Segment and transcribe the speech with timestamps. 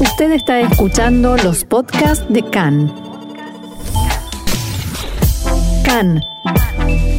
[0.00, 2.90] Usted está escuchando los podcasts de CAN.
[5.84, 6.22] CAN,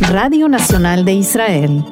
[0.09, 1.85] Radio Nacional de Israel.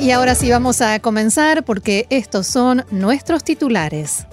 [0.00, 4.26] Y ahora sí vamos a comenzar porque estos son nuestros titulares.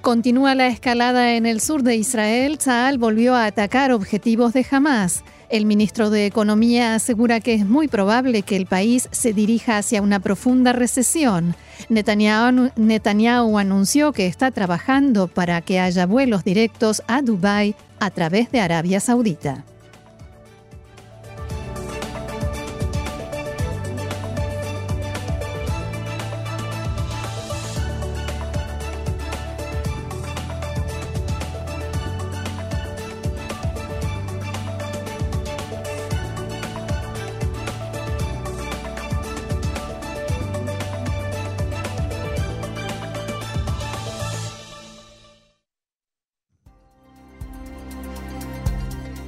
[0.00, 2.56] Continúa la escalada en el sur de Israel.
[2.56, 5.24] Tzal volvió a atacar objetivos de Hamas.
[5.52, 10.00] El ministro de Economía asegura que es muy probable que el país se dirija hacia
[10.00, 11.54] una profunda recesión.
[11.90, 18.60] Netanyahu, anunció que está trabajando para que haya vuelos directos a Dubái a través de
[18.60, 19.66] Arabia Saudita.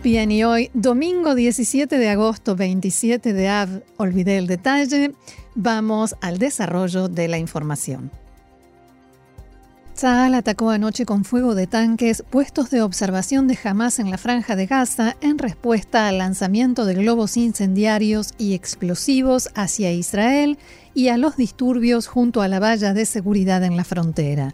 [0.04, 5.14] Bien, y hoy, domingo 17 de agosto, 27 de Av, olvidé el detalle,
[5.54, 8.10] vamos al desarrollo de la información.
[9.94, 14.56] Tzal atacó anoche con fuego de tanques puestos de observación de Hamas en la franja
[14.56, 20.58] de Gaza en respuesta al lanzamiento de globos incendiarios y explosivos hacia Israel
[20.92, 24.52] y a los disturbios junto a la valla de seguridad en la frontera.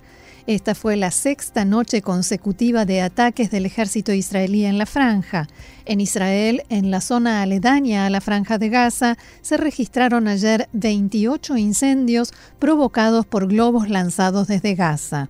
[0.51, 5.47] Esta fue la sexta noche consecutiva de ataques del ejército israelí en la franja.
[5.85, 11.57] En Israel, en la zona aledaña a la franja de Gaza, se registraron ayer 28
[11.57, 15.29] incendios provocados por globos lanzados desde Gaza.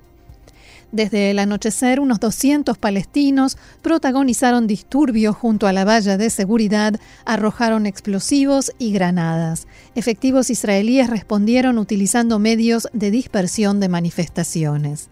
[0.93, 7.87] Desde el anochecer, unos 200 palestinos protagonizaron disturbios junto a la valla de seguridad, arrojaron
[7.87, 9.69] explosivos y granadas.
[9.95, 15.09] Efectivos israelíes respondieron utilizando medios de dispersión de manifestaciones.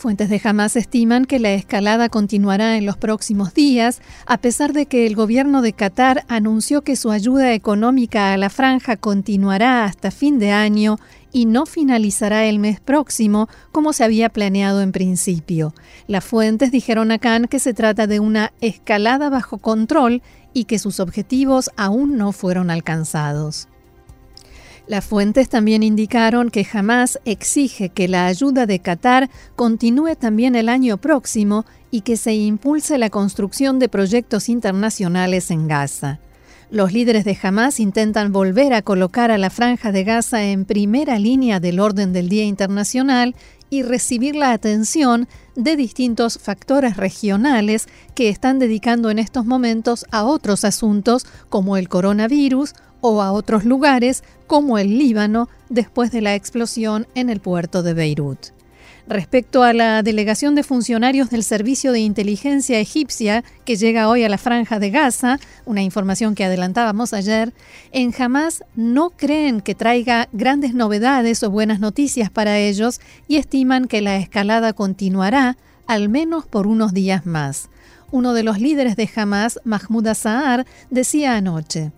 [0.00, 4.86] Fuentes de Hamas estiman que la escalada continuará en los próximos días, a pesar de
[4.86, 10.10] que el gobierno de Qatar anunció que su ayuda económica a la franja continuará hasta
[10.10, 10.98] fin de año
[11.32, 15.74] y no finalizará el mes próximo como se había planeado en principio.
[16.06, 20.78] Las fuentes dijeron a Khan que se trata de una escalada bajo control y que
[20.78, 23.68] sus objetivos aún no fueron alcanzados.
[24.86, 30.68] Las fuentes también indicaron que jamás exige que la ayuda de Qatar continúe también el
[30.68, 36.18] año próximo y que se impulse la construcción de proyectos internacionales en Gaza.
[36.70, 41.18] Los líderes de Hamas intentan volver a colocar a la franja de Gaza en primera
[41.18, 43.34] línea del orden del Día Internacional
[43.70, 45.26] y recibir la atención
[45.56, 51.88] de distintos factores regionales que están dedicando en estos momentos a otros asuntos como el
[51.88, 57.82] coronavirus o a otros lugares como el Líbano después de la explosión en el puerto
[57.82, 58.59] de Beirut.
[59.10, 64.28] Respecto a la delegación de funcionarios del Servicio de Inteligencia egipcia que llega hoy a
[64.28, 67.52] la franja de Gaza, una información que adelantábamos ayer,
[67.90, 73.88] en Hamas no creen que traiga grandes novedades o buenas noticias para ellos y estiman
[73.88, 75.56] que la escalada continuará
[75.88, 77.68] al menos por unos días más.
[78.12, 81.90] Uno de los líderes de Hamas, Mahmoud Assaar, decía anoche,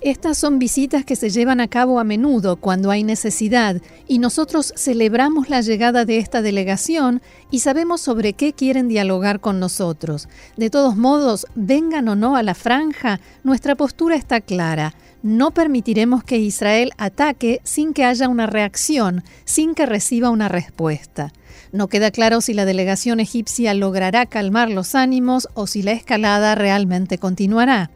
[0.00, 4.72] estas son visitas que se llevan a cabo a menudo cuando hay necesidad y nosotros
[4.76, 10.28] celebramos la llegada de esta delegación y sabemos sobre qué quieren dialogar con nosotros.
[10.56, 14.94] De todos modos, vengan o no a la franja, nuestra postura está clara.
[15.26, 21.32] No permitiremos que Israel ataque sin que haya una reacción, sin que reciba una respuesta.
[21.72, 26.54] No queda claro si la delegación egipcia logrará calmar los ánimos o si la escalada
[26.54, 27.90] realmente continuará.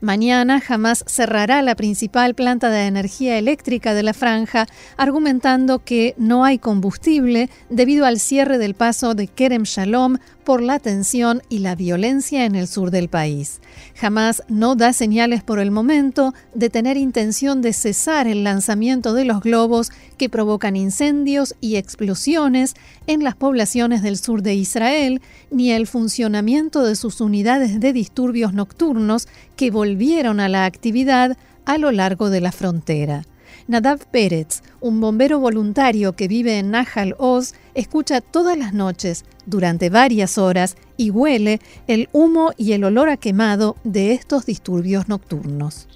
[0.00, 4.66] Mañana Hamas cerrará la principal planta de energía eléctrica de la franja,
[4.96, 10.78] argumentando que no hay combustible debido al cierre del paso de Kerem Shalom por la
[10.78, 13.60] tensión y la violencia en el sur del país.
[14.00, 19.26] Hamas no da señales por el momento de tener intención de cesar el lanzamiento de
[19.26, 25.20] los globos que provocan incendios y explosiones en las poblaciones del sur de Israel,
[25.50, 31.78] ni el funcionamiento de sus unidades de disturbios nocturnos que volvieron a la actividad a
[31.78, 33.22] lo largo de la frontera.
[33.68, 39.88] Nadav Pérez, un bombero voluntario que vive en Nahal Oz, escucha todas las noches, durante
[39.88, 45.88] varias horas, y huele el humo y el olor a quemado de estos disturbios nocturnos.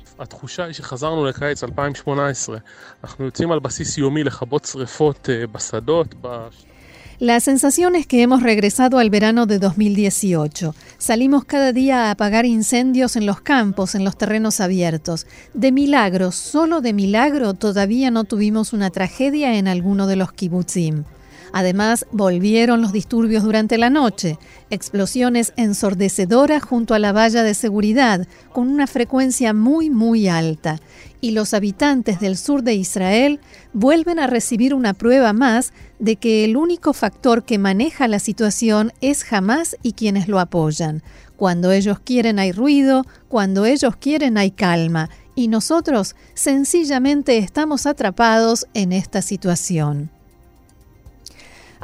[7.22, 10.74] La sensación es que hemos regresado al verano de 2018.
[10.98, 15.28] Salimos cada día a apagar incendios en los campos, en los terrenos abiertos.
[15.54, 21.04] De milagro, solo de milagro, todavía no tuvimos una tragedia en alguno de los kibutzim.
[21.52, 24.38] Además, volvieron los disturbios durante la noche,
[24.70, 30.80] explosiones ensordecedoras junto a la valla de seguridad, con una frecuencia muy, muy alta.
[31.20, 33.38] Y los habitantes del sur de Israel
[33.74, 38.92] vuelven a recibir una prueba más de que el único factor que maneja la situación
[39.00, 41.02] es Hamas y quienes lo apoyan.
[41.36, 48.66] Cuando ellos quieren hay ruido, cuando ellos quieren hay calma, y nosotros sencillamente estamos atrapados
[48.74, 50.10] en esta situación.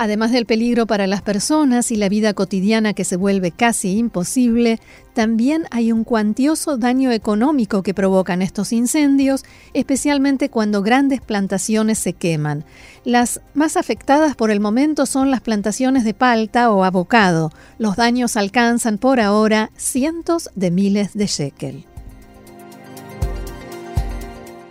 [0.00, 4.79] Además del peligro para las personas y la vida cotidiana que se vuelve casi imposible,
[5.12, 12.12] también hay un cuantioso daño económico que provocan estos incendios, especialmente cuando grandes plantaciones se
[12.12, 12.65] queman.
[13.05, 17.50] Las más afectadas por el momento son las plantaciones de palta o abocado.
[17.79, 21.88] Los daños alcanzan por ahora cientos de miles de shekel.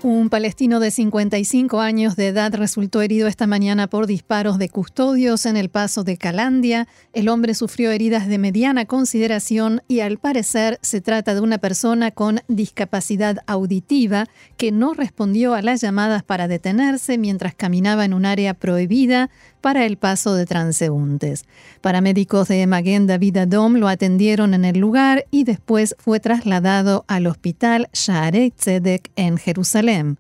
[0.04, 5.48] Un palestino de 55 años de edad resultó herido esta mañana por disparos de custodios
[5.48, 6.88] en el paso de Calandia.
[7.14, 12.12] El hombre sufrió heridas de mediana consideración y al parecer se trata de una persona
[12.12, 18.28] con discapacidad auditiva que no respondió a las llamadas para detenerse mientras caminaba en un
[18.28, 19.32] área prohibida
[19.62, 21.46] para el paso de transeúntes.
[21.82, 27.28] Paramédicos de Maguen David Adom lo atendieron en el lugar y después fue trasladado al
[27.28, 30.18] hospital Shaarei Tzedek en Jerusalén.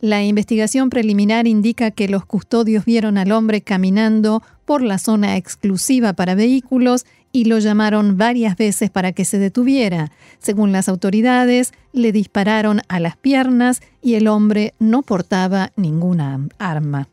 [0.00, 6.12] La investigación preliminar indica que los custodios vieron al hombre caminando por la zona exclusiva
[6.12, 10.12] para vehículos y lo llamaron varias veces para que se detuviera.
[10.38, 17.08] Según las autoridades, le dispararon a las piernas y el hombre no portaba ninguna arma.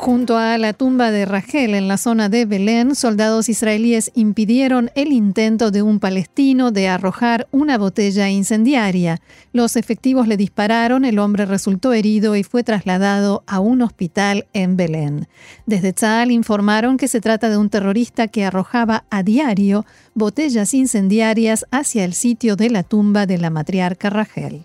[0.00, 5.12] Junto a la tumba de Rachel en la zona de Belén, soldados israelíes impidieron el
[5.12, 9.20] intento de un palestino de arrojar una botella incendiaria.
[9.52, 14.78] Los efectivos le dispararon, el hombre resultó herido y fue trasladado a un hospital en
[14.78, 15.28] Belén.
[15.66, 21.66] Desde Tzal informaron que se trata de un terrorista que arrojaba a diario botellas incendiarias
[21.72, 24.64] hacia el sitio de la tumba de la matriarca Rachel.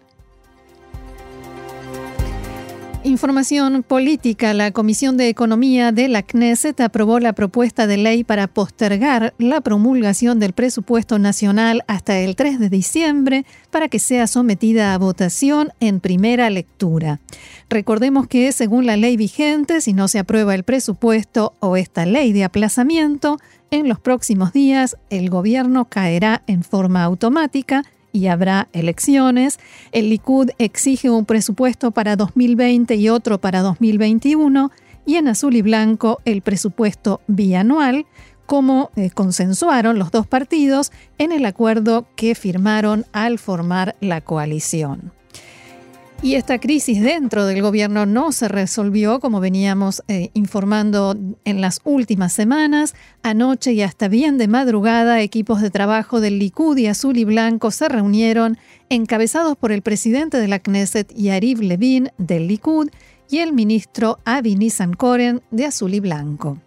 [3.05, 4.55] Información política.
[4.55, 9.61] La Comisión de Economía de la Knesset aprobó la propuesta de ley para postergar la
[9.61, 15.71] promulgación del presupuesto nacional hasta el 3 de diciembre para que sea sometida a votación
[15.79, 17.19] en primera lectura.
[17.69, 22.33] Recordemos que según la ley vigente, si no se aprueba el presupuesto o esta ley
[22.33, 23.37] de aplazamiento,
[23.69, 27.83] en los próximos días el gobierno caerá en forma automática
[28.15, 29.59] y habrá elecciones.
[29.91, 34.71] El Likud exige un presupuesto para 2020 y otro para 2021
[35.05, 38.05] y en azul y blanco el presupuesto bianual,
[38.45, 45.11] como eh, consensuaron los dos partidos en el acuerdo que firmaron al formar la coalición.
[46.21, 51.81] Y esta crisis dentro del gobierno no se resolvió, como veníamos eh, informando en las
[51.83, 52.95] últimas semanas.
[53.21, 57.69] Anoche y hasta bien de madrugada, equipos de trabajo del Likud y Azul y Blanco
[57.69, 58.57] se reunieron,
[58.89, 62.89] encabezados por el presidente de la Knesset, Yariv Levin, del Likud,
[63.29, 66.59] y el ministro Avi Nissan-Koren, de Azul y Blanco.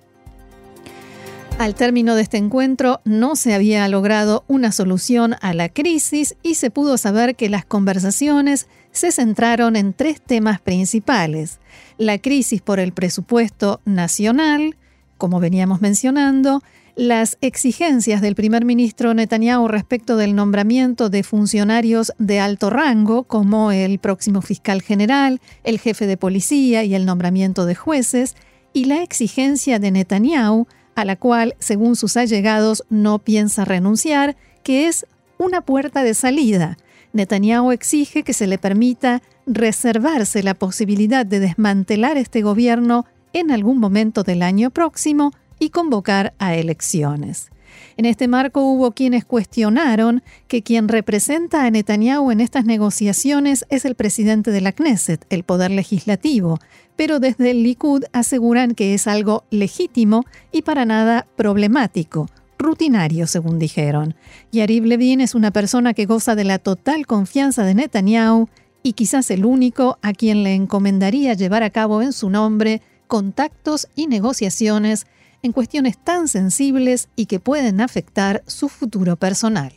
[1.58, 6.54] Al término de este encuentro no se había logrado una solución a la crisis y
[6.54, 11.58] se pudo saber que las conversaciones se centraron en tres temas principales.
[11.98, 14.76] La crisis por el presupuesto nacional,
[15.16, 16.62] como veníamos mencionando,
[16.94, 23.72] las exigencias del primer ministro Netanyahu respecto del nombramiento de funcionarios de alto rango, como
[23.72, 28.36] el próximo fiscal general, el jefe de policía y el nombramiento de jueces,
[28.72, 30.68] y la exigencia de Netanyahu
[30.98, 35.06] a la cual, según sus allegados, no piensa renunciar, que es
[35.38, 36.76] una puerta de salida.
[37.12, 43.78] Netanyahu exige que se le permita reservarse la posibilidad de desmantelar este gobierno en algún
[43.78, 47.52] momento del año próximo y convocar a elecciones.
[47.98, 53.84] En este marco hubo quienes cuestionaron que quien representa a Netanyahu en estas negociaciones es
[53.84, 56.60] el presidente de la Knesset, el poder legislativo,
[56.94, 63.58] pero desde el Likud aseguran que es algo legítimo y para nada problemático, rutinario, según
[63.58, 64.14] dijeron.
[64.52, 68.48] Yariv Levin es una persona que goza de la total confianza de Netanyahu
[68.84, 73.88] y quizás el único a quien le encomendaría llevar a cabo en su nombre contactos
[73.96, 75.08] y negociaciones
[75.42, 79.72] en cuestiones tan sensibles y que pueden afectar su futuro personal.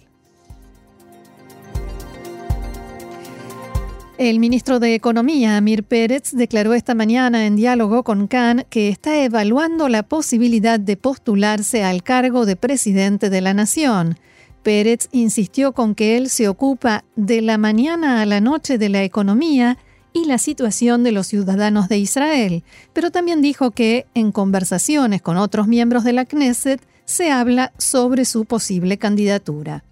[4.17, 9.23] El ministro de Economía, Amir Pérez, declaró esta mañana en diálogo con Khan que está
[9.23, 14.19] evaluando la posibilidad de postularse al cargo de presidente de la nación.
[14.61, 19.03] Pérez insistió con que él se ocupa de la mañana a la noche de la
[19.03, 19.79] economía
[20.13, 22.63] y la situación de los ciudadanos de Israel,
[22.93, 28.25] pero también dijo que en conversaciones con otros miembros de la Knesset se habla sobre
[28.25, 29.83] su posible candidatura.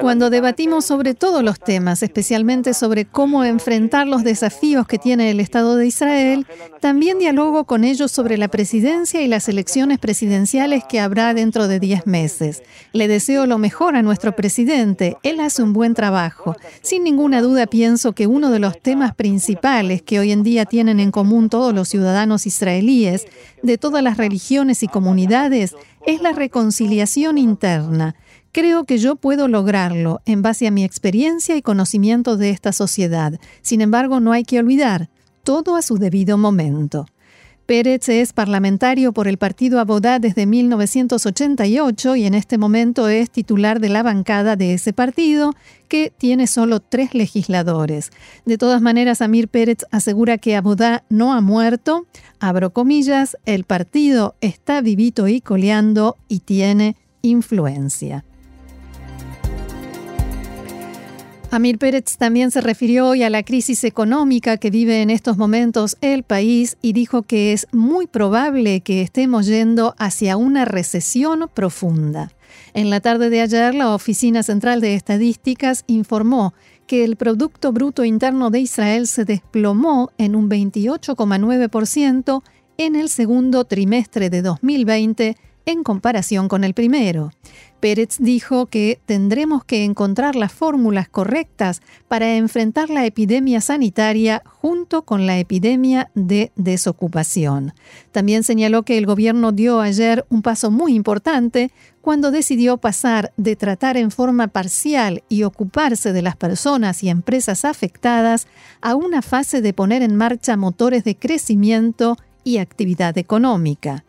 [0.00, 5.40] Cuando debatimos sobre todos los temas, especialmente sobre cómo enfrentar los desafíos que tiene el
[5.40, 6.46] Estado de Israel,
[6.80, 11.78] también dialogo con ellos sobre la presidencia y las elecciones presidenciales que habrá dentro de
[11.78, 12.62] 10 meses.
[12.92, 15.16] Le deseo lo mejor a nuestro presidente.
[15.22, 16.56] Él hace un buen trabajo.
[16.82, 21.00] Sin ninguna duda pienso que uno de los temas principales que hoy en día tienen
[21.00, 23.26] en común todos los ciudadanos israelíes
[23.62, 25.74] de las religiones y comunidades
[26.06, 28.14] es la reconciliación interna.
[28.52, 33.38] Creo que yo puedo lograrlo en base a mi experiencia y conocimiento de esta sociedad.
[33.62, 35.08] Sin embargo, no hay que olvidar,
[35.44, 37.06] todo a su debido momento.
[37.70, 43.78] Pérez es parlamentario por el partido Abodá desde 1988 y en este momento es titular
[43.78, 45.52] de la bancada de ese partido,
[45.86, 48.10] que tiene solo tres legisladores.
[48.44, 52.08] De todas maneras, Amir Pérez asegura que Abodá no ha muerto,
[52.40, 58.24] abro comillas, el partido está vivito y coleando y tiene influencia.
[61.52, 65.96] Amir Pérez también se refirió hoy a la crisis económica que vive en estos momentos
[66.00, 72.30] el país y dijo que es muy probable que estemos yendo hacia una recesión profunda.
[72.72, 76.54] En la tarde de ayer, la Oficina Central de Estadísticas informó
[76.86, 82.42] que el Producto Bruto Interno de Israel se desplomó en un 28,9%
[82.78, 85.36] en el segundo trimestre de 2020
[85.70, 87.32] en comparación con el primero.
[87.80, 95.02] Pérez dijo que tendremos que encontrar las fórmulas correctas para enfrentar la epidemia sanitaria junto
[95.02, 97.72] con la epidemia de desocupación.
[98.12, 101.70] También señaló que el gobierno dio ayer un paso muy importante
[102.02, 107.64] cuando decidió pasar de tratar en forma parcial y ocuparse de las personas y empresas
[107.64, 108.46] afectadas
[108.82, 114.04] a una fase de poner en marcha motores de crecimiento y actividad económica.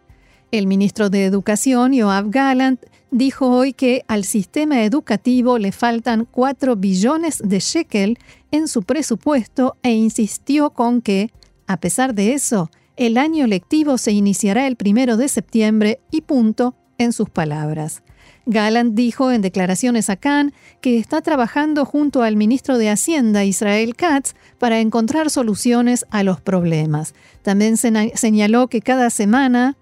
[0.51, 6.75] El ministro de Educación, Yoav Gallant, dijo hoy que al sistema educativo le faltan 4
[6.75, 8.19] billones de shekel
[8.51, 11.31] en su presupuesto e insistió con que,
[11.67, 16.75] a pesar de eso, el año lectivo se iniciará el primero de septiembre y punto
[16.97, 18.03] en sus palabras.
[18.45, 23.95] Gallant dijo en declaraciones a Cannes que está trabajando junto al ministro de Hacienda, Israel
[23.95, 27.13] Katz, para encontrar soluciones a los problemas.
[27.41, 29.77] También señaló que cada semana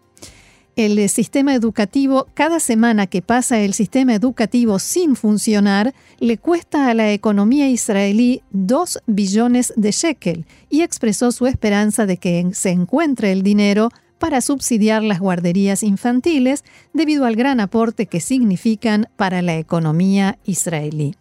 [0.85, 6.93] el sistema educativo, cada semana que pasa el sistema educativo sin funcionar, le cuesta a
[6.93, 13.33] la economía israelí 2 billones de shekel y expresó su esperanza de que se encuentre
[13.33, 19.57] el dinero para subsidiar las guarderías infantiles debido al gran aporte que significan para la
[19.57, 21.13] economía israelí.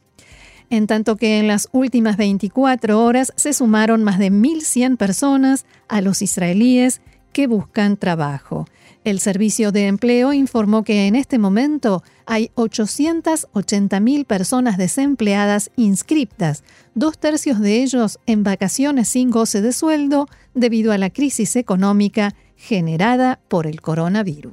[0.71, 6.01] En tanto que en las últimas 24 horas se sumaron más de 1.100 personas a
[6.01, 7.01] los israelíes
[7.33, 8.67] que buscan trabajo.
[9.09, 16.63] El Servicio de Empleo informó que en este momento hay 880.000 personas desempleadas inscriptas,
[16.95, 22.35] dos tercios de ellos en vacaciones sin goce de sueldo debido a la crisis económica
[22.55, 24.53] generada por el coronavirus.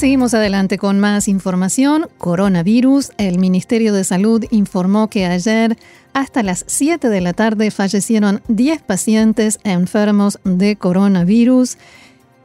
[0.00, 2.08] Seguimos adelante con más información.
[2.16, 3.10] Coronavirus.
[3.18, 5.76] El Ministerio de Salud informó que ayer
[6.14, 11.76] hasta las 7 de la tarde fallecieron 10 pacientes enfermos de coronavirus.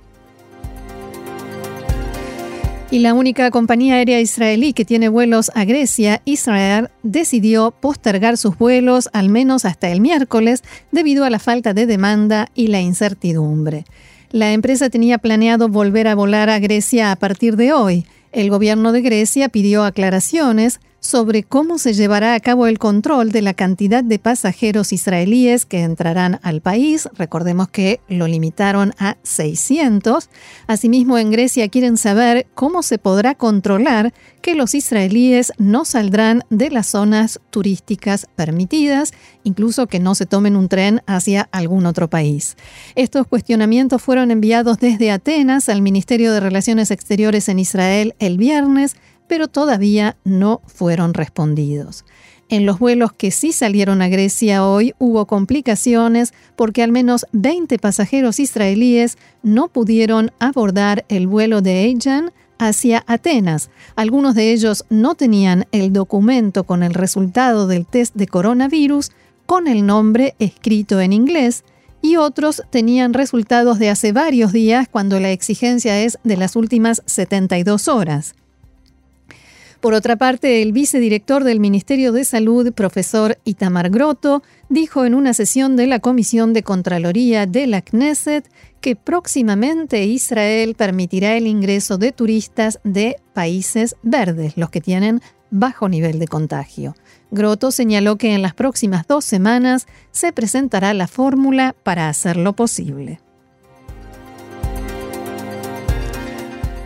[2.91, 8.57] Y la única compañía aérea israelí que tiene vuelos a Grecia, Israel, decidió postergar sus
[8.57, 10.63] vuelos al menos hasta el miércoles
[10.93, 13.85] debido a la falta de demanda y la incertidumbre.
[14.31, 18.07] La empresa tenía planeado volver a volar a Grecia a partir de hoy.
[18.31, 23.43] El gobierno de Grecia pidió aclaraciones sobre cómo se llevará a cabo el control de
[23.43, 27.11] la cantidad de pasajeros israelíes que entrarán al país.
[27.13, 30.31] Recordemos que lo limitaron a 600.
[30.67, 36.71] Asimismo, en Grecia quieren saber cómo se podrá controlar que los israelíes no saldrán de
[36.71, 42.57] las zonas turísticas permitidas, incluso que no se tomen un tren hacia algún otro país.
[42.95, 48.97] Estos cuestionamientos fueron enviados desde Atenas al Ministerio de Relaciones Exteriores en Israel el viernes
[49.29, 52.05] pero todavía no fueron respondidos.
[52.49, 57.79] En los vuelos que sí salieron a Grecia hoy hubo complicaciones porque al menos 20
[57.79, 63.71] pasajeros israelíes no pudieron abordar el vuelo de Aegean hacia Atenas.
[63.97, 69.11] Algunos de ellos no tenían el documento con el resultado del test de coronavirus
[69.47, 71.65] con el nombre escrito en inglés
[72.03, 77.03] y otros tenían resultados de hace varios días cuando la exigencia es de las últimas
[77.07, 78.35] 72 horas.
[79.85, 85.35] Por otra parte, el vicedirector del Ministerio de Salud, profesor Itamar Grotto, dijo en una
[85.35, 88.51] sesión de la Comisión de Contraloría de la Knesset
[88.81, 95.91] que próximamente Israel permitirá el ingreso de turistas de países verdes, los que tienen bajo
[95.91, 96.97] nivel de contagio.
[97.31, 103.21] Grotto señaló que en las próximas dos semanas se presentará la fórmula para hacerlo posible.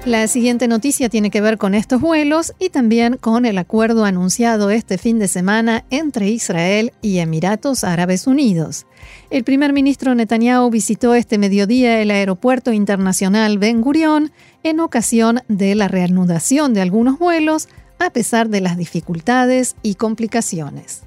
[0.08, 4.70] La siguiente noticia tiene que ver con estos vuelos y también con el acuerdo anunciado
[4.70, 8.86] este fin de semana entre Israel y Emiratos Árabes Unidos.
[9.28, 15.74] El primer ministro Netanyahu visitó este mediodía el aeropuerto internacional Ben Gurion en ocasión de
[15.74, 21.02] la reanudación de algunos vuelos, a pesar de las dificultades y complicaciones.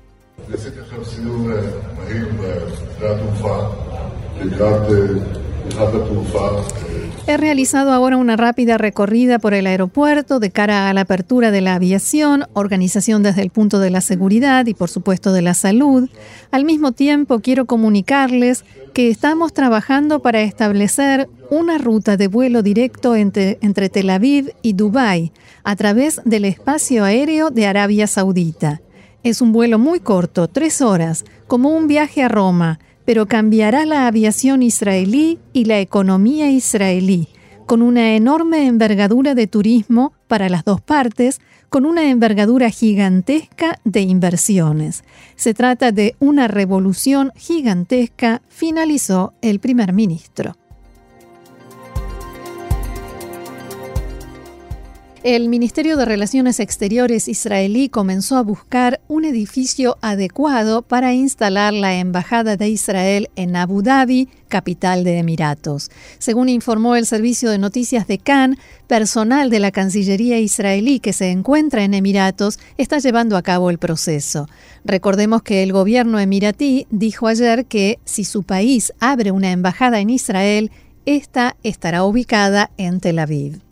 [7.27, 11.61] He realizado ahora una rápida recorrida por el aeropuerto de cara a la apertura de
[11.61, 16.09] la aviación, organización desde el punto de la seguridad y por supuesto de la salud.
[16.49, 23.15] Al mismo tiempo quiero comunicarles que estamos trabajando para establecer una ruta de vuelo directo
[23.15, 25.31] entre, entre Tel Aviv y Dubái
[25.63, 28.81] a través del espacio aéreo de Arabia Saudita.
[29.23, 34.07] Es un vuelo muy corto, tres horas, como un viaje a Roma pero cambiará la
[34.07, 37.27] aviación israelí y la economía israelí,
[37.65, 44.01] con una enorme envergadura de turismo para las dos partes, con una envergadura gigantesca de
[44.01, 45.03] inversiones.
[45.35, 50.55] Se trata de una revolución gigantesca, finalizó el primer ministro.
[55.23, 61.93] El Ministerio de Relaciones Exteriores israelí comenzó a buscar un edificio adecuado para instalar la
[61.93, 65.91] Embajada de Israel en Abu Dhabi, capital de Emiratos.
[66.17, 68.57] Según informó el servicio de noticias de Cannes,
[68.87, 73.77] personal de la Cancillería israelí que se encuentra en Emiratos está llevando a cabo el
[73.77, 74.49] proceso.
[74.83, 80.09] Recordemos que el gobierno emiratí dijo ayer que si su país abre una embajada en
[80.09, 80.71] Israel,
[81.05, 83.70] esta estará ubicada en Tel Aviv.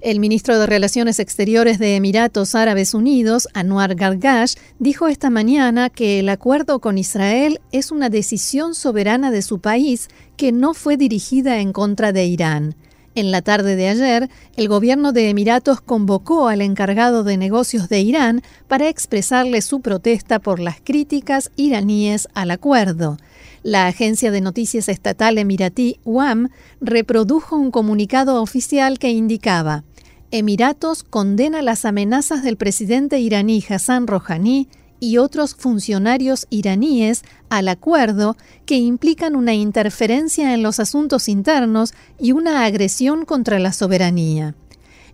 [0.00, 6.20] El ministro de Relaciones Exteriores de Emiratos Árabes Unidos, Anwar Gargash, dijo esta mañana que
[6.20, 10.08] el acuerdo con Israel es una decisión soberana de su país
[10.38, 12.76] que no fue dirigida en contra de Irán.
[13.14, 18.00] En la tarde de ayer, el gobierno de Emiratos convocó al encargado de negocios de
[18.00, 23.18] Irán para expresarle su protesta por las críticas iraníes al acuerdo.
[23.62, 26.48] La agencia de noticias estatal emiratí UAM
[26.80, 29.84] reprodujo un comunicado oficial que indicaba
[30.32, 34.68] Emiratos condena las amenazas del presidente iraní Hassan Rouhani
[35.00, 42.30] y otros funcionarios iraníes al acuerdo que implican una interferencia en los asuntos internos y
[42.30, 44.54] una agresión contra la soberanía.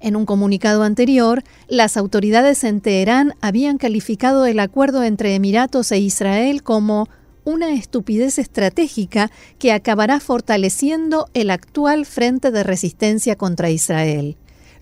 [0.00, 5.98] En un comunicado anterior, las autoridades en Teherán habían calificado el acuerdo entre Emiratos e
[5.98, 7.08] Israel como
[7.44, 14.36] una estupidez estratégica que acabará fortaleciendo el actual frente de resistencia contra Israel.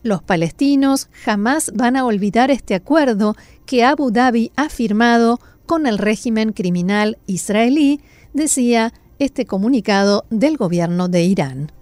[0.05, 5.97] Los palestinos jamás van a olvidar este acuerdo que Abu Dhabi ha firmado con el
[5.97, 8.03] régimen criminal israelí,
[8.35, 11.73] decía este comunicado del gobierno de Irán.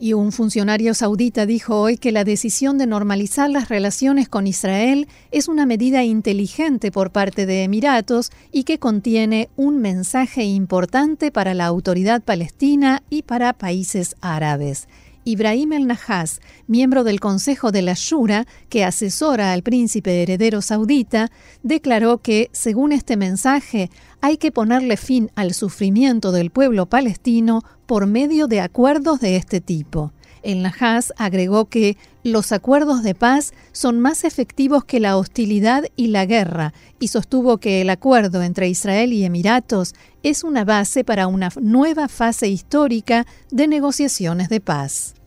[0.00, 5.08] Y un funcionario saudita dijo hoy que la decisión de normalizar las relaciones con Israel
[5.30, 11.52] es una medida inteligente por parte de Emiratos y que contiene un mensaje importante para
[11.52, 14.88] la autoridad palestina y para países árabes.
[15.28, 21.30] Ibrahim el Nahas, miembro del Consejo de la Shura, que asesora al príncipe heredero saudita,
[21.62, 23.90] declaró que, según este mensaje,
[24.22, 29.60] hay que ponerle fin al sufrimiento del pueblo palestino por medio de acuerdos de este
[29.60, 30.14] tipo.
[30.42, 36.06] El Nahas agregó que los acuerdos de paz son más efectivos que la hostilidad y
[36.06, 41.26] la guerra y sostuvo que el acuerdo entre Israel y Emiratos es una base para
[41.26, 45.17] una nueva fase histórica de negociaciones de paz.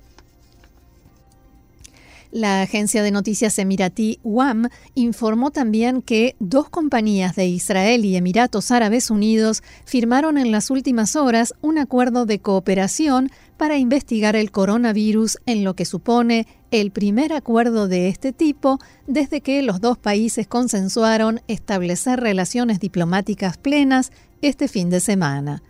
[2.31, 8.71] La agencia de noticias emiratí WAM informó también que dos compañías de Israel y Emiratos
[8.71, 15.39] Árabes Unidos firmaron en las últimas horas un acuerdo de cooperación para investigar el coronavirus
[15.45, 20.47] en lo que supone el primer acuerdo de este tipo desde que los dos países
[20.47, 25.61] consensuaron establecer relaciones diplomáticas plenas este fin de semana.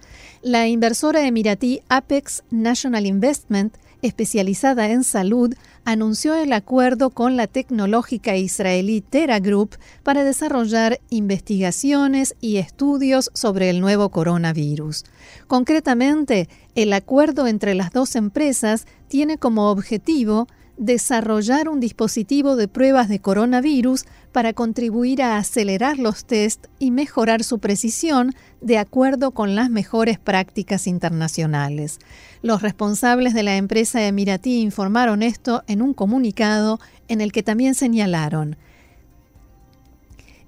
[0.44, 5.54] La inversora emiratí Apex National Investment especializada en salud,
[5.86, 13.70] anunció el acuerdo con la tecnológica israelí Tera Group para desarrollar investigaciones y estudios sobre
[13.70, 15.04] el nuevo coronavirus.
[15.48, 23.10] Concretamente, el acuerdo entre las dos empresas tiene como objetivo desarrollar un dispositivo de pruebas
[23.10, 29.56] de coronavirus para contribuir a acelerar los test y mejorar su precisión de acuerdo con
[29.56, 32.00] las mejores prácticas internacionales.
[32.42, 37.76] Los responsables de la empresa emiratí informaron esto en un comunicado en el que también
[37.76, 38.58] señalaron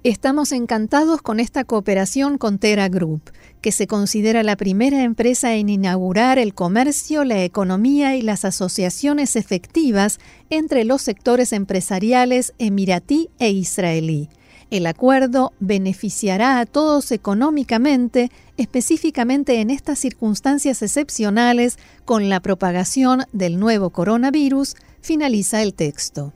[0.04, 3.22] Estamos encantados con esta cooperación con Tera Group,
[3.62, 9.34] que se considera la primera empresa en inaugurar el comercio, la economía y las asociaciones
[9.34, 10.18] efectivas
[10.50, 14.28] entre los sectores empresariales emiratí e israelí.
[14.68, 23.58] El acuerdo beneficiará a todos económicamente, específicamente en estas circunstancias excepcionales con la propagación del
[23.58, 26.34] nuevo coronavirus, finaliza el texto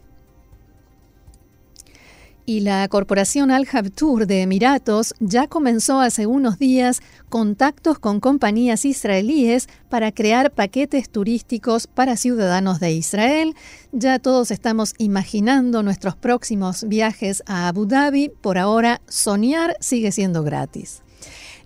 [2.48, 8.86] y la corporación Al Tour de Emiratos ya comenzó hace unos días contactos con compañías
[8.86, 13.54] israelíes para crear paquetes turísticos para ciudadanos de Israel.
[13.92, 18.30] Ya todos estamos imaginando nuestros próximos viajes a Abu Dhabi.
[18.40, 21.02] Por ahora, soñar sigue siendo gratis.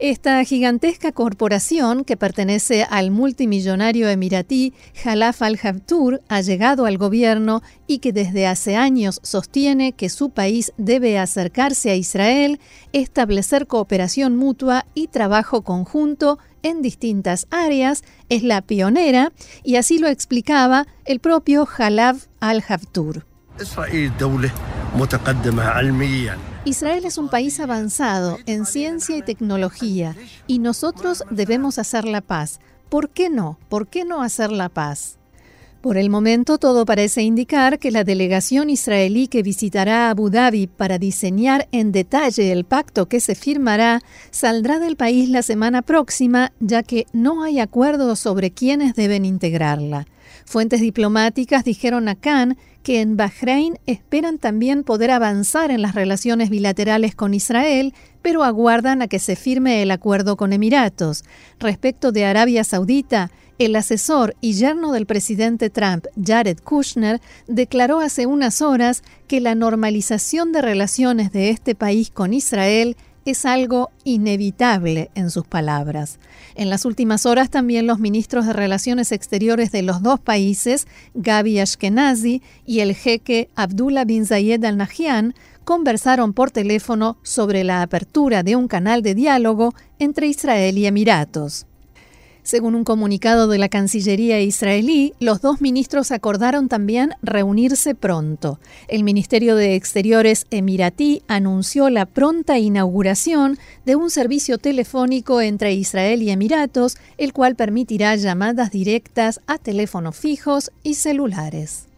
[0.02, 8.00] Esta gigantesca corporación que pertenece al multimillonario emiratí Jalaf al-Habtour ha llegado al gobierno y
[8.00, 12.58] que desde hace años sostiene que su país debe acercarse a Israel,
[12.92, 19.30] establecer cooperación mutua y trabajo conjunto en distintas áreas, es la pionera
[19.62, 23.24] y así lo explicaba el propio Jalaf al-Habtour.
[26.64, 30.14] Israel es un país avanzado en ciencia y tecnología
[30.46, 32.60] y nosotros debemos hacer la paz.
[32.88, 33.58] ¿Por qué no?
[33.68, 35.18] ¿Por qué no hacer la paz?
[35.80, 40.98] Por el momento todo parece indicar que la delegación israelí que visitará Abu Dhabi para
[40.98, 46.84] diseñar en detalle el pacto que se firmará saldrá del país la semana próxima, ya
[46.84, 50.06] que no hay acuerdo sobre quiénes deben integrarla.
[50.52, 56.50] Fuentes diplomáticas dijeron a Khan que en Bahrein esperan también poder avanzar en las relaciones
[56.50, 61.24] bilaterales con Israel, pero aguardan a que se firme el acuerdo con Emiratos.
[61.58, 68.26] Respecto de Arabia Saudita, el asesor y yerno del presidente Trump, Jared Kushner, declaró hace
[68.26, 75.10] unas horas que la normalización de relaciones de este país con Israel es algo inevitable
[75.14, 76.18] en sus palabras.
[76.54, 81.58] En las últimas horas también los ministros de Relaciones Exteriores de los dos países, Gabi
[81.58, 88.42] Ashkenazi y el jeque Abdullah bin Zayed al Nahyan, conversaron por teléfono sobre la apertura
[88.42, 91.66] de un canal de diálogo entre Israel y Emiratos.
[92.42, 98.58] Según un comunicado de la Cancillería israelí, los dos ministros acordaron también reunirse pronto.
[98.88, 106.20] El Ministerio de Exteriores emiratí anunció la pronta inauguración de un servicio telefónico entre Israel
[106.20, 111.91] y Emiratos, el cual permitirá llamadas directas a teléfonos fijos y celulares.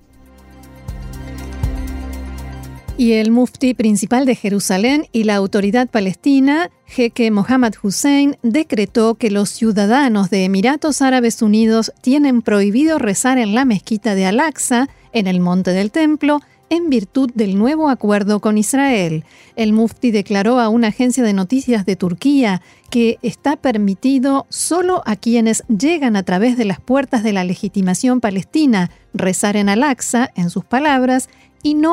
[2.96, 9.32] Y el mufti principal de Jerusalén y la autoridad palestina, jeque Mohammad Hussein, decretó que
[9.32, 15.26] los ciudadanos de Emiratos Árabes Unidos tienen prohibido rezar en la mezquita de Al-Aqsa, en
[15.26, 19.24] el monte del templo, en virtud del nuevo acuerdo con Israel.
[19.56, 25.16] El mufti declaró a una agencia de noticias de Turquía que está permitido solo a
[25.16, 30.48] quienes llegan a través de las puertas de la legitimación palestina rezar en Al-Aqsa, en
[30.48, 31.28] sus palabras,
[31.64, 31.92] y no